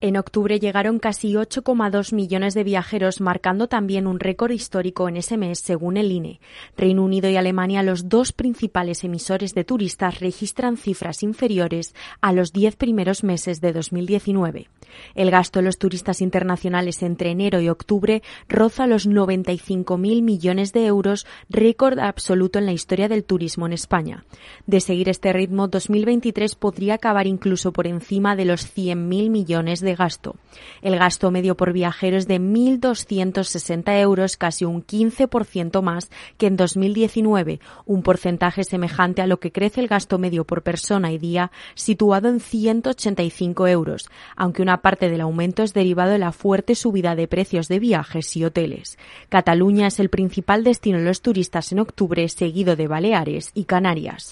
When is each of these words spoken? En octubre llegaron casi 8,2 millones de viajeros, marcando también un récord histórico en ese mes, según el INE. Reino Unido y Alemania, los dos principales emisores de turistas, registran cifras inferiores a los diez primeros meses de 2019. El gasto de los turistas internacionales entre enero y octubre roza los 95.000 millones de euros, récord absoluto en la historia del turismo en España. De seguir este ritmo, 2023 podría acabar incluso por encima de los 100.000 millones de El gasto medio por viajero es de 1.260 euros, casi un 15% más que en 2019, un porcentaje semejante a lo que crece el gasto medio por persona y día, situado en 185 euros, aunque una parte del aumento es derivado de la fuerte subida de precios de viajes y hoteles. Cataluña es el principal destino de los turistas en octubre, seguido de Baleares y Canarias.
En 0.00 0.16
octubre 0.16 0.60
llegaron 0.60 1.00
casi 1.00 1.32
8,2 1.32 2.14
millones 2.14 2.54
de 2.54 2.62
viajeros, 2.62 3.20
marcando 3.20 3.66
también 3.66 4.06
un 4.06 4.20
récord 4.20 4.52
histórico 4.52 5.08
en 5.08 5.16
ese 5.16 5.36
mes, 5.36 5.58
según 5.58 5.96
el 5.96 6.12
INE. 6.12 6.38
Reino 6.76 7.02
Unido 7.02 7.28
y 7.28 7.36
Alemania, 7.36 7.82
los 7.82 8.08
dos 8.08 8.32
principales 8.32 9.02
emisores 9.02 9.54
de 9.54 9.64
turistas, 9.64 10.20
registran 10.20 10.76
cifras 10.76 11.24
inferiores 11.24 11.96
a 12.20 12.32
los 12.32 12.52
diez 12.52 12.76
primeros 12.76 13.24
meses 13.24 13.60
de 13.60 13.72
2019. 13.72 14.68
El 15.16 15.32
gasto 15.32 15.58
de 15.58 15.64
los 15.64 15.78
turistas 15.78 16.20
internacionales 16.20 17.02
entre 17.02 17.30
enero 17.30 17.60
y 17.60 17.68
octubre 17.68 18.22
roza 18.48 18.86
los 18.86 19.08
95.000 19.08 20.22
millones 20.22 20.72
de 20.72 20.86
euros, 20.86 21.26
récord 21.50 21.98
absoluto 21.98 22.60
en 22.60 22.66
la 22.66 22.72
historia 22.72 23.08
del 23.08 23.24
turismo 23.24 23.66
en 23.66 23.72
España. 23.72 24.24
De 24.64 24.80
seguir 24.80 25.08
este 25.08 25.32
ritmo, 25.32 25.66
2023 25.66 26.54
podría 26.54 26.94
acabar 26.94 27.26
incluso 27.26 27.72
por 27.72 27.88
encima 27.88 28.36
de 28.36 28.44
los 28.44 28.64
100.000 28.64 29.28
millones 29.28 29.80
de 29.80 29.87
El 30.82 30.98
gasto 30.98 31.30
medio 31.30 31.56
por 31.56 31.72
viajero 31.72 32.16
es 32.16 32.26
de 32.26 32.40
1.260 32.40 34.00
euros, 34.00 34.36
casi 34.36 34.64
un 34.64 34.84
15% 34.84 35.82
más 35.82 36.10
que 36.36 36.46
en 36.46 36.56
2019, 36.56 37.60
un 37.86 38.02
porcentaje 38.02 38.64
semejante 38.64 39.22
a 39.22 39.26
lo 39.26 39.40
que 39.40 39.52
crece 39.52 39.80
el 39.80 39.88
gasto 39.88 40.18
medio 40.18 40.44
por 40.44 40.62
persona 40.62 41.12
y 41.12 41.18
día, 41.18 41.50
situado 41.74 42.28
en 42.28 42.40
185 42.40 43.66
euros, 43.68 44.08
aunque 44.36 44.62
una 44.62 44.82
parte 44.82 45.08
del 45.10 45.20
aumento 45.20 45.62
es 45.62 45.74
derivado 45.74 46.12
de 46.12 46.18
la 46.18 46.32
fuerte 46.32 46.74
subida 46.74 47.14
de 47.14 47.28
precios 47.28 47.68
de 47.68 47.78
viajes 47.78 48.36
y 48.36 48.44
hoteles. 48.44 48.98
Cataluña 49.28 49.86
es 49.86 50.00
el 50.00 50.08
principal 50.08 50.64
destino 50.64 50.98
de 50.98 51.04
los 51.04 51.22
turistas 51.22 51.72
en 51.72 51.80
octubre, 51.80 52.28
seguido 52.28 52.76
de 52.76 52.88
Baleares 52.88 53.50
y 53.54 53.64
Canarias. 53.64 54.26